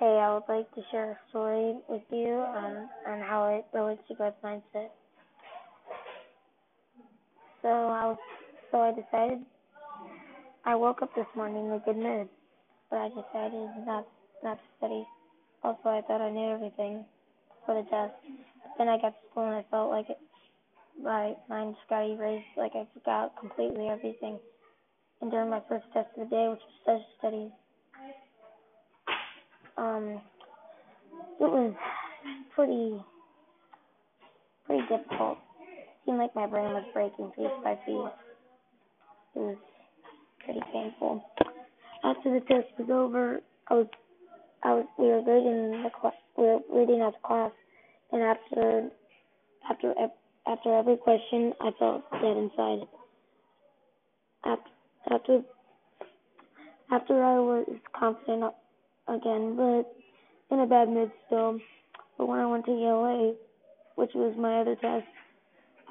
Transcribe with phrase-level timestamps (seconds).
[0.00, 4.02] Hey, I would like to share a story with you on, on how it relates
[4.08, 4.90] to growth mindset.
[7.62, 8.18] So I was,
[8.72, 9.38] so I decided,
[10.64, 12.28] I woke up this morning in a good mood,
[12.90, 14.04] but I decided not,
[14.42, 15.06] not to study.
[15.62, 17.04] Also, I thought I knew everything
[17.64, 18.14] for the test.
[18.76, 20.18] Then I got to school and I felt like it,
[21.00, 24.40] my mind just got erased, like I forgot completely everything.
[25.22, 27.52] And during my first test of the day, which was social studies,
[29.76, 30.20] um,
[31.40, 31.74] it was
[32.54, 33.02] pretty,
[34.66, 35.38] pretty difficult.
[35.60, 38.12] It seemed like my brain was breaking piece by piece.
[39.34, 39.56] It was
[40.44, 41.24] pretty painful.
[42.04, 43.86] After the test was over, I was,
[44.62, 47.50] I was, we were reading the class, we were reading out the class,
[48.12, 48.88] and after,
[49.70, 49.94] after,
[50.46, 52.86] after every question, I felt dead inside.
[54.44, 54.70] After,
[55.10, 55.40] after,
[56.92, 57.66] after I was
[57.98, 58.54] confident
[59.08, 61.58] again, but in a bad mood still.
[62.18, 63.34] But when I went to ELA,
[63.96, 65.06] which was my other test,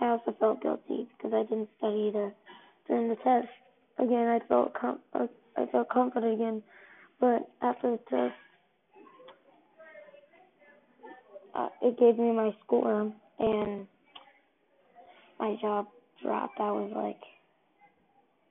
[0.02, 2.34] I also felt guilty because I didn't study either.
[2.88, 3.48] During the test,
[4.00, 6.64] again, I felt com- I felt confident again,
[7.20, 8.34] but after the test,
[11.56, 13.88] uh, it gave me my score and
[15.40, 15.88] my job
[16.22, 16.60] dropped.
[16.60, 17.22] I was like,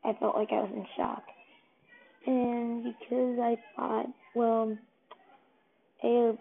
[0.05, 1.23] I felt like I was in shock,
[2.27, 4.77] and because I thought, well,
[6.05, 6.33] a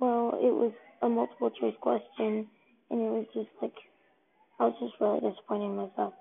[0.00, 2.46] well, it was a multiple choice question,
[2.90, 3.74] and it was just like
[4.58, 6.14] I was just really disappointed in myself.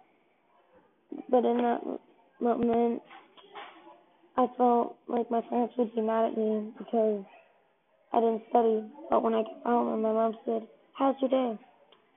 [1.29, 1.81] But in that
[2.39, 3.01] moment,
[4.37, 7.25] I felt like my parents would be mad at me because
[8.13, 8.83] I didn't study.
[9.09, 11.59] But when I got home and my mom said, "How's your day?"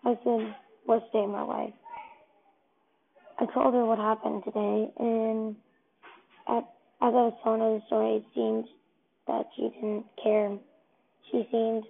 [0.04, 0.54] I said,
[0.86, 1.74] "Worst day of my life."
[3.38, 5.56] I told her what happened today, and
[6.48, 6.64] as
[7.00, 8.64] I was telling her the story, it seemed
[9.26, 10.56] that she didn't care.
[11.30, 11.84] She seemed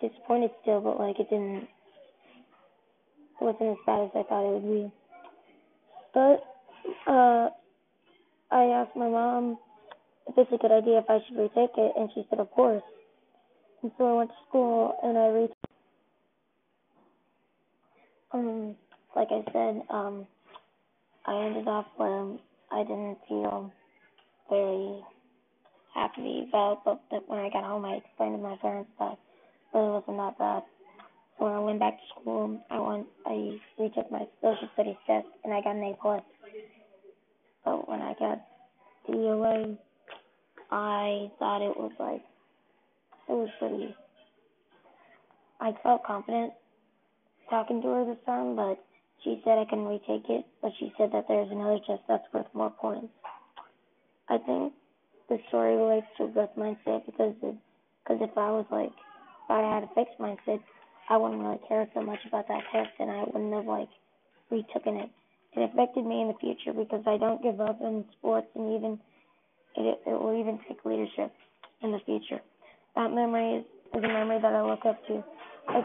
[0.00, 1.68] disappointed still, but like it didn't,
[3.40, 4.92] it wasn't as bad as I thought it would be.
[6.12, 7.48] But uh,
[8.50, 9.58] I asked my mom
[10.28, 12.82] if it's a good idea if I should retake it, and she said, of course.
[13.82, 15.56] And so I went to school and I retook.
[18.32, 18.76] Um,
[19.16, 20.26] like I said, um,
[21.26, 22.36] I ended up where
[22.72, 23.72] I didn't feel
[24.48, 25.02] very
[25.94, 29.18] happy about, but when I got home, I explained to my parents that
[29.74, 30.62] really wasn't that bad.
[31.38, 35.26] So when I went back to school, I went, I retook my social studies test,
[35.44, 36.22] and I got an A plus.
[37.64, 38.40] But when I got
[39.08, 39.76] ELA,
[40.70, 42.22] I thought it was like,
[43.28, 43.94] it was pretty.
[45.60, 46.52] I felt confident
[47.48, 48.82] talking to her this time, but
[49.24, 50.44] she said I can retake it.
[50.62, 53.12] But she said that there's another test that's worth more points.
[54.28, 54.72] I think
[55.28, 57.54] the story relates to growth mindset because it,
[58.02, 60.60] because if I was like if I had a fixed mindset,
[61.08, 63.88] I wouldn't really care so much about that test, and I wouldn't have like
[64.52, 65.10] retooken it.
[65.56, 69.00] It affected me in the future because I don't give up in sports, and even
[69.76, 71.32] it, it will even take leadership
[71.82, 72.40] in the future.
[72.94, 73.64] That memory is,
[73.96, 75.24] is a memory that I look up to.
[75.68, 75.82] I,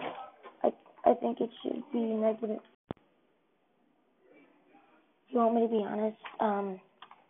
[0.64, 0.70] I,
[1.06, 2.60] I think it should be negative.
[5.30, 6.80] You want me to be honest, um,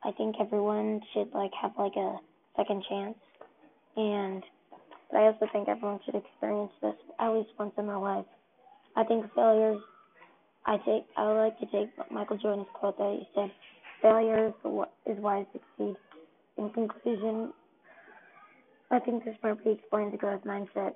[0.04, 2.18] I think everyone should like have like a
[2.58, 3.18] second chance,
[3.96, 4.44] and
[5.12, 8.26] but I also think everyone should experience this at least once in their life.
[8.96, 9.82] I think failures.
[10.66, 11.06] I take.
[11.16, 13.52] I would like to take Michael Jordan's quote that he said,
[14.02, 14.54] "Failure
[15.06, 15.96] is why I succeed."
[16.58, 17.54] In conclusion,
[18.92, 20.96] I think this perfectly explains the growth mindset.